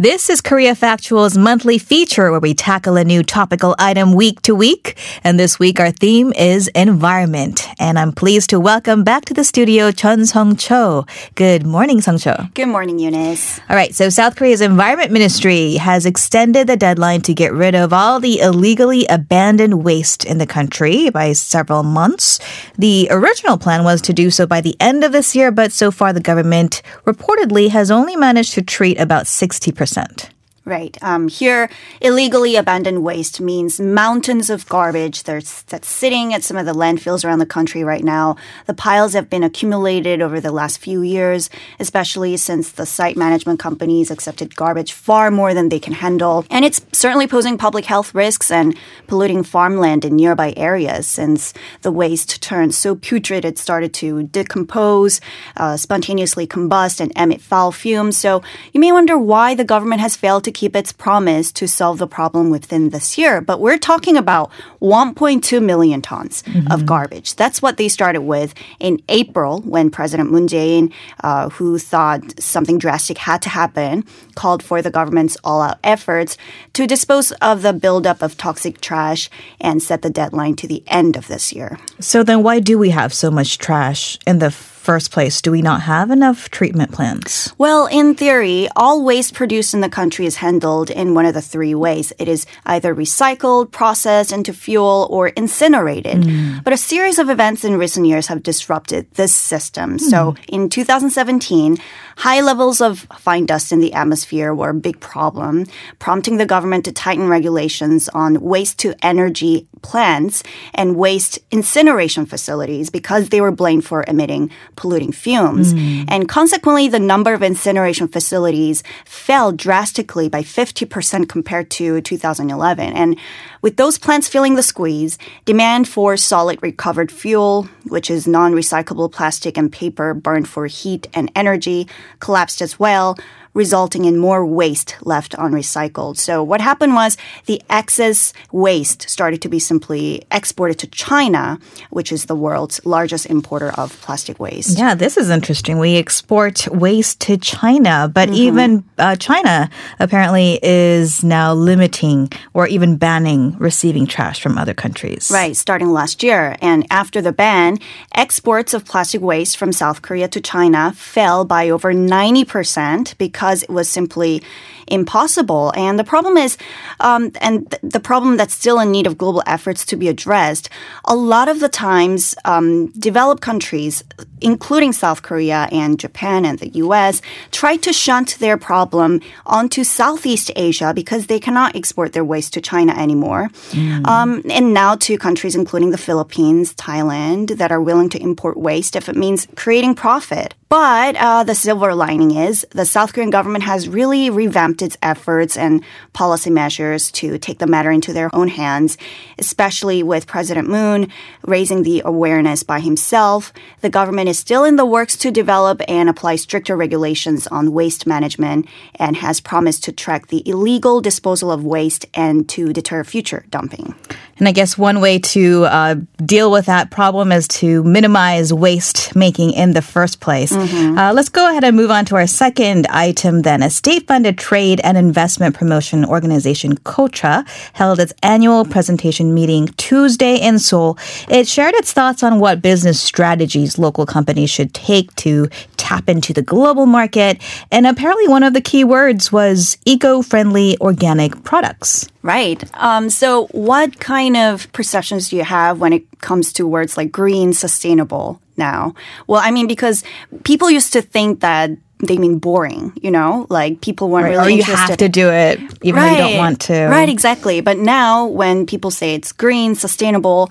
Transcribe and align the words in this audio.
This 0.00 0.30
is 0.30 0.40
Korea 0.40 0.74
Factual's 0.74 1.36
monthly 1.36 1.76
feature 1.76 2.30
where 2.30 2.40
we 2.40 2.54
tackle 2.54 2.96
a 2.96 3.04
new 3.04 3.22
topical 3.22 3.76
item 3.78 4.14
week 4.14 4.40
to 4.40 4.54
week. 4.54 4.96
And 5.22 5.38
this 5.38 5.58
week 5.58 5.78
our 5.78 5.90
theme 5.90 6.32
is 6.32 6.68
environment. 6.68 7.68
And 7.78 7.98
I'm 7.98 8.12
pleased 8.12 8.48
to 8.48 8.58
welcome 8.58 9.04
back 9.04 9.26
to 9.26 9.34
the 9.34 9.44
studio 9.44 9.90
Chun 9.90 10.24
Song 10.24 10.56
Cho. 10.56 11.04
Good 11.34 11.66
morning, 11.66 12.00
Song 12.00 12.16
Cho. 12.16 12.34
Good 12.54 12.68
morning, 12.68 12.98
Eunice. 12.98 13.60
All 13.68 13.76
right, 13.76 13.94
so 13.94 14.08
South 14.08 14.36
Korea's 14.36 14.62
Environment 14.62 15.12
Ministry 15.12 15.74
has 15.74 16.06
extended 16.06 16.66
the 16.66 16.78
deadline 16.78 17.20
to 17.20 17.34
get 17.34 17.52
rid 17.52 17.74
of 17.74 17.92
all 17.92 18.20
the 18.20 18.40
illegally 18.40 19.04
abandoned 19.04 19.84
waste 19.84 20.24
in 20.24 20.38
the 20.38 20.46
country 20.46 21.10
by 21.10 21.34
several 21.34 21.82
months. 21.82 22.40
The 22.78 23.08
original 23.10 23.58
plan 23.58 23.84
was 23.84 24.00
to 24.00 24.14
do 24.14 24.30
so 24.30 24.46
by 24.46 24.62
the 24.62 24.76
end 24.80 25.04
of 25.04 25.12
this 25.12 25.36
year, 25.36 25.50
but 25.50 25.72
so 25.72 25.90
far 25.90 26.14
the 26.14 26.22
government 26.22 26.80
reportedly 27.04 27.68
has 27.68 27.90
only 27.90 28.16
managed 28.16 28.54
to 28.54 28.62
treat 28.62 28.98
about 28.98 29.26
60%. 29.26 29.89
Percent. 29.90 30.30
Right. 30.66 30.96
Um, 31.02 31.28
here, 31.28 31.70
illegally 32.02 32.54
abandoned 32.54 33.02
waste 33.02 33.40
means 33.40 33.80
mountains 33.80 34.50
of 34.50 34.68
garbage 34.68 35.22
that's, 35.22 35.62
that's 35.62 35.88
sitting 35.88 36.34
at 36.34 36.44
some 36.44 36.58
of 36.58 36.66
the 36.66 36.74
landfills 36.74 37.24
around 37.24 37.38
the 37.38 37.46
country 37.46 37.82
right 37.82 38.04
now. 38.04 38.36
The 38.66 38.74
piles 38.74 39.14
have 39.14 39.30
been 39.30 39.42
accumulated 39.42 40.20
over 40.20 40.38
the 40.38 40.52
last 40.52 40.76
few 40.78 41.00
years, 41.00 41.48
especially 41.80 42.36
since 42.36 42.72
the 42.72 42.84
site 42.84 43.16
management 43.16 43.58
companies 43.58 44.10
accepted 44.10 44.54
garbage 44.54 44.92
far 44.92 45.30
more 45.30 45.54
than 45.54 45.70
they 45.70 45.78
can 45.78 45.94
handle. 45.94 46.44
And 46.50 46.62
it's 46.62 46.84
certainly 46.92 47.26
posing 47.26 47.56
public 47.56 47.86
health 47.86 48.14
risks 48.14 48.50
and 48.50 48.76
polluting 49.06 49.42
farmland 49.42 50.04
in 50.04 50.14
nearby 50.14 50.52
areas 50.58 51.06
since 51.06 51.54
the 51.80 51.90
waste 51.90 52.42
turned 52.42 52.74
so 52.74 52.94
putrid 52.96 53.46
it 53.46 53.56
started 53.56 53.94
to 53.94 54.24
decompose, 54.24 55.22
uh, 55.56 55.78
spontaneously 55.78 56.46
combust, 56.46 57.00
and 57.00 57.12
emit 57.16 57.40
foul 57.40 57.72
fumes. 57.72 58.18
So 58.18 58.42
you 58.74 58.80
may 58.80 58.92
wonder 58.92 59.16
why 59.16 59.54
the 59.54 59.64
government 59.64 60.02
has 60.02 60.16
failed 60.16 60.44
to 60.44 60.49
keep 60.50 60.76
its 60.76 60.92
promise 60.92 61.52
to 61.52 61.66
solve 61.66 61.98
the 61.98 62.06
problem 62.06 62.50
within 62.50 62.90
this 62.90 63.16
year. 63.18 63.40
But 63.40 63.60
we're 63.60 63.78
talking 63.78 64.16
about 64.16 64.50
1.2 64.80 65.62
million 65.62 66.02
tons 66.02 66.42
mm-hmm. 66.42 66.70
of 66.70 66.86
garbage. 66.86 67.36
That's 67.36 67.62
what 67.62 67.76
they 67.76 67.88
started 67.88 68.22
with 68.22 68.54
in 68.78 69.02
April 69.08 69.60
when 69.62 69.90
President 69.90 70.30
Moon 70.30 70.46
Jae-in, 70.46 70.92
uh, 71.22 71.50
who 71.50 71.78
thought 71.78 72.40
something 72.40 72.78
drastic 72.78 73.18
had 73.18 73.42
to 73.42 73.48
happen, 73.48 74.04
called 74.34 74.62
for 74.62 74.82
the 74.82 74.90
government's 74.90 75.36
all-out 75.44 75.78
efforts 75.84 76.36
to 76.72 76.86
dispose 76.86 77.32
of 77.32 77.62
the 77.62 77.72
buildup 77.72 78.22
of 78.22 78.36
toxic 78.36 78.80
trash 78.80 79.30
and 79.60 79.82
set 79.82 80.02
the 80.02 80.10
deadline 80.10 80.56
to 80.56 80.66
the 80.66 80.82
end 80.86 81.16
of 81.16 81.28
this 81.28 81.52
year. 81.52 81.78
So 81.98 82.22
then 82.22 82.42
why 82.42 82.60
do 82.60 82.78
we 82.78 82.90
have 82.90 83.12
so 83.12 83.30
much 83.30 83.58
trash 83.58 84.18
in 84.26 84.38
the 84.38 84.50
first 84.80 85.12
place? 85.12 85.40
Do 85.42 85.50
we 85.52 85.62
not 85.62 85.82
have 85.82 86.10
enough 86.10 86.50
treatment 86.50 86.90
plants? 86.90 87.52
Well, 87.58 87.86
in 87.86 88.14
theory, 88.14 88.68
all 88.74 89.04
waste 89.04 89.34
produced 89.34 89.74
in 89.74 89.82
the 89.82 89.88
country 89.88 90.24
is 90.26 90.36
handled 90.36 90.90
in 90.90 91.14
one 91.14 91.26
of 91.26 91.34
the 91.34 91.42
three 91.42 91.74
ways. 91.74 92.12
It 92.18 92.28
is 92.28 92.46
either 92.64 92.94
recycled, 92.94 93.70
processed 93.70 94.32
into 94.32 94.52
fuel, 94.52 95.06
or 95.10 95.28
incinerated. 95.28 96.22
Mm. 96.22 96.64
But 96.64 96.72
a 96.72 96.78
series 96.78 97.18
of 97.18 97.28
events 97.28 97.62
in 97.62 97.76
recent 97.76 98.06
years 98.06 98.28
have 98.28 98.42
disrupted 98.42 99.10
this 99.12 99.34
system. 99.34 99.98
Mm. 99.98 100.00
So 100.00 100.34
in 100.48 100.70
2017, 100.70 101.76
high 102.16 102.40
levels 102.40 102.80
of 102.80 103.06
fine 103.18 103.46
dust 103.46 103.72
in 103.72 103.80
the 103.80 103.92
atmosphere 103.92 104.54
were 104.54 104.70
a 104.70 104.74
big 104.74 104.98
problem, 105.00 105.66
prompting 105.98 106.38
the 106.38 106.46
government 106.46 106.86
to 106.86 106.92
tighten 106.92 107.28
regulations 107.28 108.08
on 108.10 108.40
waste 108.40 108.78
to 108.80 108.94
energy 109.04 109.66
plants 109.82 110.42
and 110.74 110.96
waste 110.96 111.38
incineration 111.50 112.26
facilities 112.26 112.90
because 112.90 113.28
they 113.28 113.40
were 113.40 113.50
blamed 113.50 113.84
for 113.84 114.04
emitting 114.06 114.50
polluting 114.80 115.12
fumes. 115.12 115.74
Mm. 115.74 116.06
And 116.08 116.28
consequently, 116.28 116.88
the 116.88 116.98
number 116.98 117.34
of 117.34 117.42
incineration 117.42 118.08
facilities 118.08 118.82
fell 119.04 119.52
drastically 119.52 120.30
by 120.30 120.42
50% 120.42 121.28
compared 121.28 121.70
to 121.72 122.00
2011. 122.00 122.94
And 122.94 123.18
with 123.60 123.76
those 123.76 123.98
plants 123.98 124.26
feeling 124.26 124.54
the 124.54 124.62
squeeze, 124.62 125.18
demand 125.44 125.86
for 125.86 126.16
solid 126.16 126.58
recovered 126.62 127.12
fuel, 127.12 127.68
which 127.88 128.10
is 128.10 128.26
non 128.26 128.54
recyclable 128.54 129.12
plastic 129.12 129.58
and 129.58 129.70
paper 129.70 130.14
burned 130.14 130.48
for 130.48 130.66
heat 130.66 131.06
and 131.12 131.30
energy, 131.36 131.86
collapsed 132.20 132.62
as 132.62 132.78
well 132.78 133.18
resulting 133.54 134.04
in 134.04 134.16
more 134.16 134.46
waste 134.46 134.96
left 135.02 135.32
unrecycled. 135.32 136.16
So 136.16 136.42
what 136.42 136.60
happened 136.60 136.94
was 136.94 137.16
the 137.46 137.60
excess 137.68 138.32
waste 138.52 139.08
started 139.08 139.42
to 139.42 139.48
be 139.48 139.58
simply 139.58 140.24
exported 140.30 140.78
to 140.80 140.86
China, 140.86 141.58
which 141.90 142.12
is 142.12 142.26
the 142.26 142.36
world's 142.36 142.84
largest 142.86 143.26
importer 143.26 143.70
of 143.72 144.00
plastic 144.02 144.38
waste. 144.38 144.78
Yeah, 144.78 144.94
this 144.94 145.16
is 145.16 145.30
interesting. 145.30 145.78
We 145.78 145.96
export 145.96 146.68
waste 146.68 147.20
to 147.22 147.36
China, 147.36 148.10
but 148.12 148.28
mm-hmm. 148.28 148.36
even 148.36 148.84
uh, 148.98 149.16
China 149.16 149.68
apparently 149.98 150.60
is 150.62 151.24
now 151.24 151.52
limiting 151.52 152.30
or 152.54 152.66
even 152.68 152.96
banning 152.96 153.56
receiving 153.58 154.06
trash 154.06 154.40
from 154.40 154.58
other 154.58 154.74
countries. 154.74 155.30
Right, 155.32 155.56
starting 155.56 155.90
last 155.90 156.22
year. 156.22 156.56
And 156.62 156.86
after 156.90 157.20
the 157.20 157.32
ban, 157.32 157.78
exports 158.14 158.74
of 158.74 158.84
plastic 158.84 159.20
waste 159.20 159.56
from 159.56 159.72
South 159.72 160.02
Korea 160.02 160.28
to 160.28 160.40
China 160.40 160.92
fell 160.94 161.44
by 161.44 161.68
over 161.68 161.92
90% 161.92 163.18
because 163.18 163.39
because 163.40 163.62
it 163.62 163.70
was 163.70 163.88
simply 163.88 164.42
impossible. 164.90 165.72
And 165.76 165.98
the 165.98 166.04
problem 166.04 166.36
is, 166.36 166.58
um, 167.00 167.32
and 167.40 167.70
th- 167.70 167.80
the 167.82 168.00
problem 168.00 168.36
that's 168.36 168.54
still 168.54 168.78
in 168.80 168.90
need 168.90 169.06
of 169.06 169.16
global 169.16 169.42
efforts 169.46 169.84
to 169.86 169.96
be 169.96 170.08
addressed, 170.08 170.68
a 171.04 171.14
lot 171.14 171.48
of 171.48 171.60
the 171.60 171.68
times, 171.68 172.34
um, 172.44 172.88
developed 172.92 173.42
countries, 173.42 174.04
including 174.40 174.92
South 174.92 175.22
Korea 175.22 175.68
and 175.72 175.98
Japan 175.98 176.44
and 176.44 176.58
the 176.58 176.68
US, 176.84 177.22
try 177.50 177.76
to 177.76 177.92
shunt 177.92 178.38
their 178.38 178.56
problem 178.56 179.20
onto 179.46 179.84
Southeast 179.84 180.50
Asia 180.56 180.92
because 180.94 181.26
they 181.26 181.40
cannot 181.40 181.76
export 181.76 182.12
their 182.12 182.24
waste 182.24 182.52
to 182.54 182.60
China 182.60 182.92
anymore. 182.92 183.48
Mm. 183.70 184.06
Um, 184.06 184.42
and 184.50 184.74
now 184.74 184.96
to 184.96 185.16
countries 185.18 185.54
including 185.54 185.90
the 185.90 185.98
Philippines, 185.98 186.74
Thailand, 186.74 187.58
that 187.58 187.72
are 187.72 187.80
willing 187.80 188.08
to 188.10 188.22
import 188.22 188.56
waste 188.56 188.96
if 188.96 189.08
it 189.08 189.16
means 189.16 189.46
creating 189.56 189.94
profit. 189.94 190.54
But 190.68 191.16
uh, 191.16 191.42
the 191.42 191.54
silver 191.54 191.94
lining 191.96 192.30
is 192.30 192.64
the 192.70 192.84
South 192.84 193.12
Korean 193.12 193.30
government 193.30 193.64
has 193.64 193.88
really 193.88 194.30
revamped 194.30 194.79
its 194.82 194.96
efforts 195.02 195.56
and 195.56 195.84
policy 196.12 196.50
measures 196.50 197.10
to 197.12 197.38
take 197.38 197.58
the 197.58 197.66
matter 197.66 197.90
into 197.90 198.12
their 198.12 198.34
own 198.34 198.48
hands, 198.48 198.98
especially 199.38 200.02
with 200.02 200.26
President 200.26 200.68
Moon 200.68 201.08
raising 201.42 201.82
the 201.82 202.02
awareness 202.04 202.62
by 202.62 202.80
himself. 202.80 203.52
The 203.80 203.90
government 203.90 204.28
is 204.28 204.38
still 204.38 204.64
in 204.64 204.76
the 204.76 204.86
works 204.86 205.16
to 205.18 205.30
develop 205.30 205.82
and 205.88 206.08
apply 206.08 206.36
stricter 206.36 206.76
regulations 206.76 207.46
on 207.46 207.72
waste 207.72 208.06
management 208.06 208.66
and 208.96 209.16
has 209.16 209.40
promised 209.40 209.84
to 209.84 209.92
track 209.92 210.28
the 210.28 210.46
illegal 210.48 211.00
disposal 211.00 211.50
of 211.50 211.64
waste 211.64 212.06
and 212.14 212.48
to 212.50 212.72
deter 212.72 213.04
future 213.04 213.44
dumping. 213.50 213.94
And 214.38 214.48
I 214.48 214.52
guess 214.52 214.78
one 214.78 215.00
way 215.00 215.18
to 215.18 215.64
uh, 215.64 215.96
deal 216.24 216.50
with 216.50 216.66
that 216.66 216.90
problem 216.90 217.32
is 217.32 217.48
to 217.48 217.82
minimize 217.84 218.52
waste 218.52 219.14
making 219.14 219.52
in 219.52 219.72
the 219.72 219.82
first 219.82 220.20
place. 220.20 220.52
Mm-hmm. 220.52 220.96
Uh, 220.96 221.12
let's 221.12 221.28
go 221.28 221.50
ahead 221.50 221.64
and 221.64 221.76
move 221.76 221.90
on 221.90 222.04
to 222.06 222.16
our 222.16 222.26
second 222.26 222.86
item 222.86 223.42
then. 223.42 223.62
A 223.62 223.68
state 223.68 224.06
funded 224.06 224.38
trade 224.38 224.69
and 224.78 224.96
investment 224.96 225.56
promotion 225.56 226.04
organization, 226.04 226.76
KOTRA, 226.76 227.44
held 227.72 227.98
its 227.98 228.12
annual 228.22 228.64
presentation 228.64 229.34
meeting 229.34 229.66
Tuesday 229.76 230.36
in 230.36 230.60
Seoul. 230.60 230.96
It 231.28 231.48
shared 231.48 231.74
its 231.74 231.92
thoughts 231.92 232.22
on 232.22 232.38
what 232.38 232.62
business 232.62 233.00
strategies 233.00 233.78
local 233.78 234.06
companies 234.06 234.50
should 234.50 234.72
take 234.72 235.12
to 235.16 235.48
tap 235.76 236.08
into 236.08 236.32
the 236.32 236.42
global 236.42 236.86
market. 236.86 237.42
And 237.72 237.86
apparently, 237.86 238.28
one 238.28 238.44
of 238.44 238.52
the 238.52 238.60
key 238.60 238.84
words 238.84 239.32
was 239.32 239.78
eco 239.84 240.22
friendly 240.22 240.78
organic 240.80 241.42
products. 241.42 242.06
Right. 242.22 242.62
Um, 242.74 243.08
so, 243.08 243.46
what 243.48 243.98
kind 243.98 244.36
of 244.36 244.70
perceptions 244.72 245.30
do 245.30 245.36
you 245.36 245.44
have 245.44 245.80
when 245.80 245.92
it 245.92 246.20
comes 246.20 246.52
to 246.54 246.66
words 246.66 246.96
like 246.96 247.10
green, 247.10 247.52
sustainable 247.52 248.40
now? 248.56 248.94
Well, 249.26 249.40
I 249.42 249.50
mean, 249.50 249.66
because 249.66 250.04
people 250.44 250.70
used 250.70 250.92
to 250.92 251.02
think 251.02 251.40
that 251.40 251.70
they 252.02 252.16
mean 252.18 252.38
boring, 252.38 252.92
you 253.02 253.10
know, 253.10 253.46
like 253.50 253.80
people 253.80 254.08
weren't 254.08 254.24
right. 254.24 254.30
really 254.30 254.46
or 254.46 254.50
you 254.50 254.58
interested. 254.58 254.88
have 254.88 254.96
to 254.98 255.08
do 255.08 255.30
it 255.30 255.60
even 255.82 256.02
right. 256.02 256.16
though 256.16 256.24
you 256.24 256.30
don't 256.34 256.38
want 256.38 256.60
to. 256.62 256.86
Right, 256.86 257.08
exactly. 257.08 257.60
But 257.60 257.78
now 257.78 258.26
when 258.26 258.66
people 258.66 258.90
say 258.90 259.14
it's 259.14 259.32
green, 259.32 259.74
sustainable, 259.74 260.50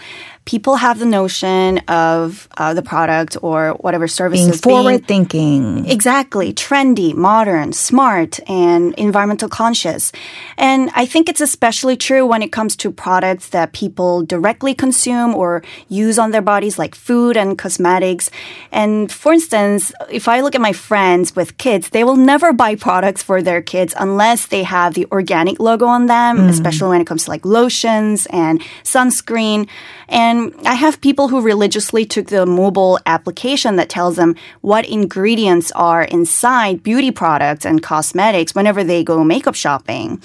people 0.49 0.77
have 0.77 0.97
the 0.97 1.05
notion 1.05 1.77
of 1.87 2.47
uh, 2.57 2.73
the 2.73 2.81
product 2.81 3.37
or 3.43 3.73
whatever 3.81 4.07
service 4.07 4.41
being 4.41 4.53
forward 4.53 5.05
being, 5.05 5.25
thinking. 5.25 5.85
Exactly. 5.87 6.51
Trendy, 6.53 7.13
modern, 7.13 7.71
smart, 7.71 8.39
and 8.49 8.95
environmental 8.95 9.47
conscious. 9.47 10.11
And 10.57 10.89
I 10.95 11.05
think 11.05 11.29
it's 11.29 11.39
especially 11.39 11.95
true 11.95 12.25
when 12.25 12.41
it 12.41 12.51
comes 12.51 12.75
to 12.77 12.89
products 12.91 13.49
that 13.49 13.73
people 13.73 14.23
directly 14.25 14.73
consume 14.73 15.35
or 15.35 15.61
use 15.87 16.17
on 16.17 16.31
their 16.31 16.41
bodies, 16.41 16.79
like 16.79 16.95
food 16.95 17.37
and 17.37 17.55
cosmetics. 17.55 18.31
And 18.71 19.11
for 19.11 19.33
instance, 19.33 19.91
if 20.09 20.27
I 20.27 20.41
look 20.41 20.55
at 20.55 20.61
my 20.61 20.73
friends 20.73 21.35
with 21.35 21.57
kids, 21.57 21.89
they 21.89 22.03
will 22.03 22.17
never 22.17 22.53
buy 22.53 22.73
products 22.73 23.21
for 23.21 23.43
their 23.43 23.61
kids 23.61 23.93
unless 23.99 24.47
they 24.47 24.63
have 24.63 24.95
the 24.95 25.05
organic 25.21 25.60
logo 25.60 25.86
on 25.86 26.07
them, 26.07 26.33
mm. 26.38 26.50
especially 26.50 26.89
when 26.94 27.01
it 27.01 27.07
comes 27.07 27.25
to 27.25 27.30
like 27.36 27.45
lotions 27.60 28.27
and 28.31 28.56
sunscreen. 28.83 29.68
And 30.07 30.30
And 30.30 30.54
I 30.66 30.75
have 30.75 31.01
people 31.01 31.30
who 31.30 31.42
religiously 31.42 32.06
took 32.06 32.27
the 32.27 32.45
mobile 32.45 33.00
application 33.06 33.77
that 33.77 33.89
tells 33.89 34.16
them 34.16 34.36
what 34.62 34.86
ingredients 34.88 35.71
are 35.71 36.04
inside 36.04 36.83
beauty 36.83 37.12
products 37.12 37.66
and 37.66 37.81
cosmetics 37.81 38.54
whenever 38.54 38.83
they 38.83 39.04
go 39.04 39.24
makeup 39.24 39.56
shopping. 39.56 40.21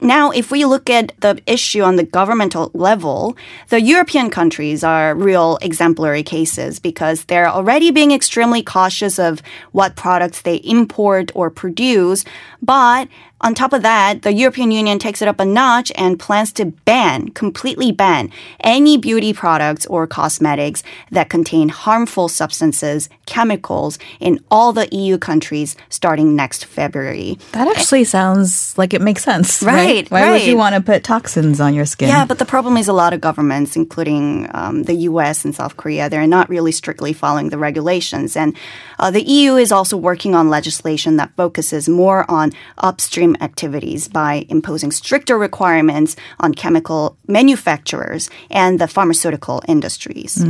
Now, 0.00 0.30
if 0.30 0.50
we 0.50 0.64
look 0.64 0.90
at 0.90 1.12
the 1.20 1.40
issue 1.46 1.82
on 1.82 1.96
the 1.96 2.04
governmental 2.04 2.70
level, 2.74 3.36
the 3.68 3.80
European 3.80 4.30
countries 4.30 4.84
are 4.84 5.14
real 5.14 5.58
exemplary 5.62 6.22
cases 6.22 6.78
because 6.78 7.24
they're 7.24 7.48
already 7.48 7.90
being 7.90 8.12
extremely 8.12 8.62
cautious 8.62 9.18
of 9.18 9.42
what 9.72 9.96
products 9.96 10.42
they 10.42 10.56
import 10.56 11.32
or 11.34 11.50
produce. 11.50 12.24
But 12.62 13.08
on 13.44 13.54
top 13.54 13.74
of 13.74 13.82
that, 13.82 14.22
the 14.22 14.32
European 14.32 14.70
Union 14.70 14.98
takes 14.98 15.20
it 15.20 15.28
up 15.28 15.38
a 15.38 15.44
notch 15.44 15.92
and 15.96 16.18
plans 16.18 16.50
to 16.54 16.64
ban, 16.64 17.28
completely 17.28 17.92
ban, 17.92 18.30
any 18.60 18.96
beauty 18.96 19.34
products 19.34 19.84
or 19.86 20.06
cosmetics 20.06 20.82
that 21.10 21.28
contain 21.28 21.68
harmful 21.68 22.28
substances, 22.28 23.10
chemicals 23.26 23.98
in 24.18 24.40
all 24.50 24.72
the 24.72 24.88
EU 24.92 25.18
countries 25.18 25.76
starting 25.90 26.34
next 26.34 26.64
February. 26.64 27.38
That 27.52 27.68
actually 27.68 28.04
sounds 28.04 28.76
like 28.78 28.94
it 28.94 29.02
makes 29.02 29.22
sense. 29.22 29.62
Right, 29.62 30.10
Why 30.10 30.30
would 30.30 30.46
you 30.46 30.56
want 30.56 30.74
to 30.74 30.80
put 30.80 31.04
toxins 31.04 31.60
on 31.60 31.74
your 31.74 31.84
skin? 31.84 32.08
Yeah, 32.08 32.24
but 32.24 32.38
the 32.38 32.46
problem 32.46 32.78
is 32.78 32.88
a 32.88 32.94
lot 32.94 33.12
of 33.12 33.20
governments, 33.20 33.76
including 33.76 34.48
um, 34.54 34.84
the 34.84 34.94
US 35.10 35.44
and 35.44 35.54
South 35.54 35.76
Korea, 35.76 36.08
they're 36.08 36.26
not 36.26 36.48
really 36.48 36.72
strictly 36.72 37.12
following 37.12 37.50
the 37.50 37.58
regulations. 37.58 38.38
And 38.38 38.56
uh, 38.98 39.10
the 39.10 39.22
EU 39.22 39.56
is 39.56 39.70
also 39.70 39.98
working 39.98 40.34
on 40.34 40.48
legislation 40.48 41.16
that 41.16 41.30
focuses 41.36 41.90
more 41.90 42.24
on 42.30 42.52
upstream 42.78 43.33
activities 43.40 44.08
by 44.08 44.46
imposing 44.48 44.90
stricter 44.90 45.38
requirements 45.38 46.16
on 46.40 46.54
chemical 46.54 47.16
manufacturers 47.26 48.30
and 48.50 48.80
the 48.80 48.88
pharmaceutical 48.88 49.62
industries. 49.68 50.42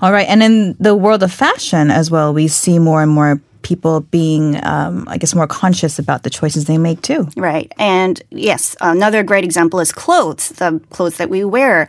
All 0.00 0.12
right. 0.12 0.28
And 0.28 0.42
in 0.42 0.76
the 0.78 0.94
world 0.94 1.22
of 1.22 1.32
fashion 1.32 1.90
as 1.90 2.10
well, 2.10 2.32
we 2.32 2.48
see 2.48 2.78
more 2.78 3.02
and 3.02 3.10
more 3.10 3.40
people 3.62 4.00
being, 4.00 4.58
um, 4.64 5.04
I 5.08 5.18
guess, 5.18 5.34
more 5.34 5.46
conscious 5.46 5.98
about 5.98 6.22
the 6.22 6.30
choices 6.30 6.64
they 6.64 6.78
make 6.78 7.02
too. 7.02 7.28
Right. 7.36 7.72
And 7.78 8.20
yes, 8.30 8.76
another 8.80 9.22
great 9.22 9.44
example 9.44 9.80
is 9.80 9.92
clothes, 9.92 10.50
the 10.50 10.80
clothes 10.90 11.18
that 11.18 11.30
we 11.30 11.44
wear. 11.44 11.88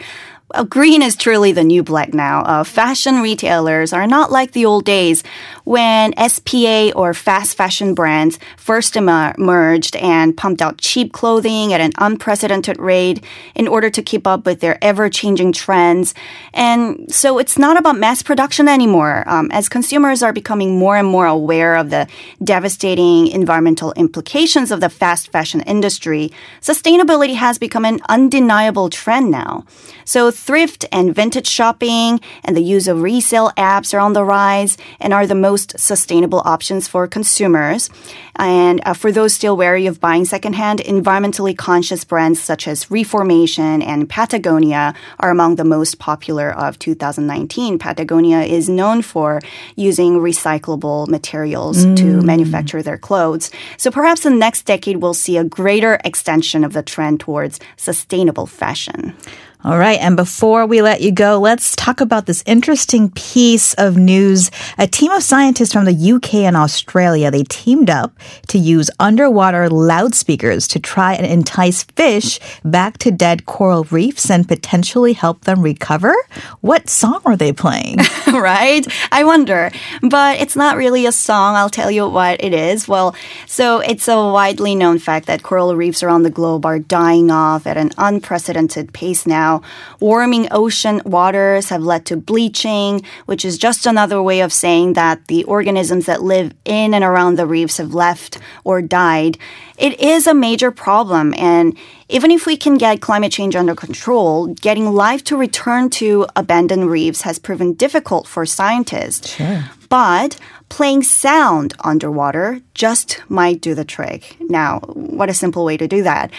Uh, 0.54 0.64
green 0.64 1.02
is 1.02 1.16
truly 1.16 1.52
the 1.52 1.64
new 1.64 1.84
black 1.84 2.14
now. 2.14 2.42
Uh, 2.42 2.64
fashion 2.64 3.22
retailers 3.22 3.94
are 3.94 4.08
not 4.08 4.32
like 4.32 4.52
the 4.52 4.66
old 4.66 4.86
days 4.86 5.24
when 5.64 6.14
SPA 6.28 6.92
or 6.96 7.14
fast 7.14 7.56
fashion 7.56 7.94
brands 7.94 8.40
first 8.58 8.96
emerged 8.96 9.96
and 9.98 10.36
pumped 10.36 10.62
out 10.62 10.78
cheap 10.78 11.14
clothing 11.14 11.74
at 11.74 11.82
an 11.82 11.92
unprecedented 11.98 12.80
rate 12.80 13.24
in 13.56 13.68
order 13.68 13.90
to 13.90 14.02
keep 14.02 14.28
up 14.28 14.46
with 14.46 14.60
their 14.60 14.78
ever 14.84 15.10
changing 15.10 15.52
trends. 15.54 16.14
And 16.54 17.14
so 17.14 17.38
it's 17.38 17.58
not 17.58 17.78
about 17.78 17.98
mass 17.98 18.22
production 18.24 18.68
anymore. 18.68 19.24
Um, 19.28 19.50
as 19.52 19.70
consumers 19.70 20.24
are 20.24 20.34
becoming 20.34 20.78
more 20.78 20.98
and 20.98 21.08
more 21.08 21.28
aware 21.28 21.76
of 21.76 21.90
the 21.90 22.08
devastating 22.44 23.28
environmental 23.28 23.94
implications 23.94 24.72
of 24.72 24.82
the 24.82 24.90
fast 24.90 25.32
fashion 25.32 25.62
industry, 25.62 26.32
sustainability 26.62 27.36
has 27.36 27.58
become 27.58 27.86
an 27.86 28.00
undeniable 28.10 28.90
trend 28.90 29.32
now. 29.32 29.66
So 30.06 30.32
thrift 30.42 30.86
and 30.92 31.14
vintage 31.14 31.48
shopping 31.48 32.20
and 32.44 32.58
the 32.58 32.64
use 32.64 32.88
of 32.88 33.02
resale 33.02 33.52
apps 33.58 33.94
are 33.94 34.00
on 34.00 34.14
the 34.14 34.24
rise 34.24 34.76
and 35.00 35.14
are 35.14 35.28
the 35.28 35.36
most 35.36 35.80
sustainable 35.80 36.42
options 36.46 36.88
for 36.88 37.08
consumers. 37.08 37.90
And 38.38 38.82
uh, 38.86 38.94
for 38.94 39.12
those 39.12 39.36
still 39.36 39.56
wary 39.56 39.86
of 39.86 40.00
buying 40.00 40.26
secondhand, 40.26 40.80
environmentally 40.80 41.56
conscious 41.56 42.04
brands 42.04 42.42
such 42.42 42.68
as 42.68 42.90
Reformation 42.90 43.84
and 43.84 44.10
Patagonia 44.10 44.96
are 45.20 45.30
among 45.30 45.58
the 45.58 45.64
most 45.64 46.00
popular 46.00 46.52
of 46.52 46.80
2019. 46.80 47.78
Patagonia 47.78 48.42
is 48.42 48.68
known 48.68 49.04
for 49.04 49.42
using 49.76 50.20
recyclable 50.20 51.08
materials 51.08 51.84
to 51.84 52.22
manufacture 52.22 52.82
their 52.82 52.98
clothes. 52.98 53.52
So 53.78 53.92
perhaps 53.92 54.24
the 54.24 54.32
next 54.32 54.64
decade 54.64 54.98
will 54.98 55.14
see 55.14 55.38
a 55.38 55.44
greater 55.44 56.00
extension 56.04 56.64
of 56.64 56.74
the 56.74 56.82
trend 56.82 57.20
towards 57.20 57.60
sustainable 57.78 58.48
fashion. 58.48 59.16
All 59.64 59.78
right. 59.78 60.00
And 60.00 60.16
before 60.16 60.66
we 60.66 60.82
let 60.82 61.02
you 61.02 61.12
go, 61.12 61.40
let's 61.40 61.76
talk 61.76 62.02
about 62.02 62.26
this 62.26 62.44
interesting 62.48 63.12
piece 63.12 63.76
of 63.76 63.96
news. 63.96 64.50
A 64.80 64.88
team 64.88 65.12
of 65.12 65.22
scientists 65.22 65.74
from 65.74 65.86
the 65.86 66.12
UK 66.14 66.36
and 66.36 66.58
Australia, 66.58 67.30
they 67.30 67.44
teamed 67.44 67.90
up 67.90 68.18
to 68.48 68.58
use 68.58 68.90
underwater 69.00 69.70
loudspeakers 69.70 70.68
to 70.70 70.80
try 70.80 71.14
and 71.14 71.28
entice 71.28 71.84
fish 71.84 72.40
back 72.66 72.98
to 73.00 73.12
dead 73.12 73.46
coral 73.46 73.84
reefs 73.92 74.32
and 74.32 74.48
potentially 74.48 75.14
help 75.14 75.46
them 75.46 75.62
recover. 75.62 76.16
What 76.62 76.90
song 76.90 77.22
are 77.26 77.38
they 77.38 77.54
playing? 77.54 77.98
right? 78.34 78.86
I 79.12 79.24
wonder. 79.24 79.70
But 80.02 80.40
it's 80.40 80.56
not 80.56 80.76
really 80.76 81.06
a 81.06 81.12
song. 81.12 81.56
I'll 81.56 81.70
tell 81.70 81.92
you 81.92 82.08
what 82.10 82.44
it 82.44 82.54
is. 82.54 82.88
Well, 82.88 83.16
so 83.46 83.80
it's 83.80 84.08
a 84.08 84.16
widely 84.16 84.74
known 84.74 84.98
fact 84.98 85.28
that 85.28 85.44
coral 85.44 85.76
reefs 85.76 86.02
around 86.02 86.24
the 86.24 86.32
globe 86.32 86.66
are 86.66 86.80
dying 86.80 87.30
off 87.30 87.68
at 87.68 87.78
an 87.78 87.92
unprecedented 88.00 88.92
pace 88.94 89.28
now. 89.28 89.51
Warming 90.00 90.48
ocean 90.52 91.02
waters 91.06 91.70
have 91.70 91.84
led 91.84 92.06
to 92.06 92.18
bleaching, 92.18 93.04
which 93.26 93.44
is 93.44 93.58
just 93.58 93.86
another 93.86 94.22
way 94.22 94.42
of 94.42 94.54
saying 94.54 94.94
that 94.94 95.28
the 95.28 95.44
organisms 95.46 96.06
that 96.06 96.24
live 96.24 96.54
in 96.66 96.94
and 96.94 97.04
around 97.04 97.36
the 97.36 97.46
reefs 97.46 97.78
have 97.78 97.94
left 97.94 98.38
or 98.64 98.82
died. 98.82 99.38
It 99.78 100.00
is 100.00 100.28
a 100.28 100.34
major 100.34 100.72
problem. 100.72 101.34
And 101.38 101.78
even 102.08 102.30
if 102.30 102.46
we 102.46 102.56
can 102.56 102.78
get 102.78 103.02
climate 103.02 103.32
change 103.32 103.56
under 103.56 103.74
control, 103.74 104.48
getting 104.48 104.94
life 104.94 105.24
to 105.26 105.38
return 105.38 105.90
to 105.92 106.28
abandoned 106.36 106.90
reefs 106.90 107.22
has 107.22 107.40
proven 107.40 107.74
difficult 107.74 108.28
for 108.28 108.46
scientists. 108.46 109.36
Sure. 109.36 109.64
But 109.90 110.38
playing 110.70 111.04
sound 111.04 111.74
underwater 111.84 112.62
just 112.74 113.22
might 113.28 113.60
do 113.60 113.76
the 113.76 113.84
trick. 113.84 114.38
Now, 114.40 114.80
what 114.80 115.30
a 115.30 115.34
simple 115.34 115.66
way 115.66 115.76
to 115.78 115.88
do 115.88 116.04
that. 116.04 116.32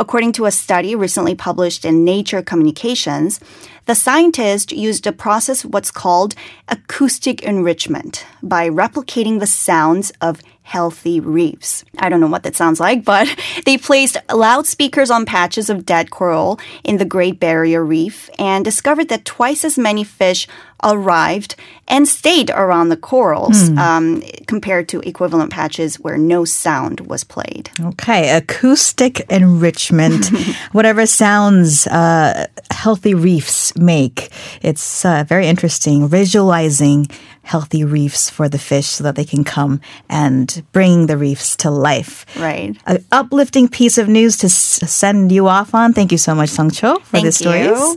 According 0.00 0.32
to 0.32 0.46
a 0.46 0.50
study 0.50 0.96
recently 0.96 1.34
published 1.34 1.84
in 1.84 2.04
Nature 2.06 2.40
Communications, 2.40 3.38
the 3.84 3.94
scientists 3.94 4.72
used 4.72 5.06
a 5.06 5.12
process 5.12 5.62
what's 5.62 5.90
called 5.90 6.34
acoustic 6.68 7.42
enrichment 7.42 8.24
by 8.42 8.70
replicating 8.70 9.40
the 9.40 9.46
sounds 9.46 10.10
of 10.22 10.40
healthy 10.62 11.18
reefs. 11.18 11.84
I 11.98 12.08
don't 12.08 12.20
know 12.20 12.28
what 12.28 12.44
that 12.44 12.54
sounds 12.54 12.78
like, 12.78 13.04
but 13.04 13.28
they 13.66 13.76
placed 13.76 14.16
loudspeakers 14.32 15.10
on 15.10 15.26
patches 15.26 15.68
of 15.68 15.84
dead 15.84 16.10
coral 16.10 16.60
in 16.84 16.98
the 16.98 17.04
Great 17.04 17.40
Barrier 17.40 17.84
Reef 17.84 18.30
and 18.38 18.64
discovered 18.64 19.08
that 19.08 19.24
twice 19.24 19.64
as 19.64 19.76
many 19.76 20.04
fish 20.04 20.46
arrived 20.84 21.56
and 21.88 22.06
stayed 22.08 22.50
around 22.50 22.88
the 22.88 22.96
corals 22.96 23.68
um, 23.76 24.22
compared 24.46 24.88
to 24.88 25.00
equivalent 25.00 25.50
patches 25.50 25.98
where 26.00 26.16
no 26.16 26.44
sound 26.44 27.00
was 27.00 27.24
played. 27.24 27.68
Okay, 27.80 28.30
acoustic 28.30 29.20
enrichment, 29.28 29.89
whatever 30.72 31.06
sounds 31.06 31.86
uh, 31.86 32.46
healthy 32.70 33.14
reefs 33.14 33.76
make. 33.76 34.30
It's 34.62 35.04
uh, 35.04 35.24
very 35.26 35.46
interesting 35.46 36.08
visualizing 36.08 37.06
healthy 37.42 37.84
reefs 37.84 38.30
for 38.30 38.48
the 38.48 38.58
fish 38.58 38.86
so 38.86 39.04
that 39.04 39.16
they 39.16 39.24
can 39.24 39.42
come 39.44 39.80
and 40.08 40.62
bring 40.72 41.06
the 41.06 41.16
reefs 41.16 41.56
to 41.56 41.70
life. 41.70 42.24
Right. 42.38 42.76
An 42.86 43.04
uplifting 43.10 43.68
piece 43.68 43.98
of 43.98 44.08
news 44.08 44.36
to 44.38 44.46
s- 44.46 44.80
send 44.90 45.32
you 45.32 45.48
off 45.48 45.74
on. 45.74 45.92
Thank 45.92 46.12
you 46.12 46.18
so 46.18 46.34
much, 46.34 46.50
Sung 46.50 46.70
Cho, 46.70 46.96
for 46.98 47.06
Thank 47.06 47.24
the 47.26 47.32
stories. 47.32 47.66
you. 47.66 47.96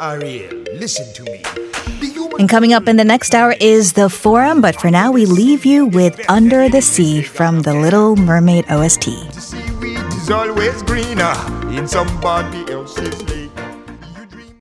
Ariel, 0.00 0.64
listen 0.74 1.12
to 1.14 1.22
me. 1.24 1.42
And 2.38 2.48
coming 2.48 2.72
up 2.72 2.88
in 2.88 2.96
the 2.96 3.04
next 3.04 3.34
hour 3.34 3.54
is 3.60 3.92
the 3.92 4.08
forum, 4.08 4.62
but 4.62 4.80
for 4.80 4.90
now 4.90 5.12
we 5.12 5.26
leave 5.26 5.66
you 5.66 5.84
with 5.86 6.18
Under 6.30 6.70
the 6.70 6.80
Sea 6.80 7.20
from 7.20 7.60
the 7.62 7.74
Little 7.74 8.16
Mermaid 8.16 8.64
OST. 8.70 9.08
Always 10.32 10.82
greener 10.82 11.34
in 11.70 11.86
somebody 11.86 12.70
else's 12.70 13.22
lake. 13.28 13.39